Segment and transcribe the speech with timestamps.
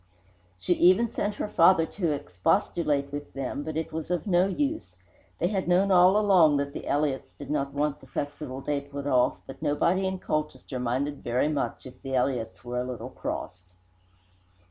[0.57, 4.95] She even sent her father to expostulate with them, but it was of no use.
[5.37, 9.05] They had known all along that the Elliotts did not want the festival day put
[9.05, 13.73] off, but nobody in Colchester minded very much if the Elliotts were a little crossed.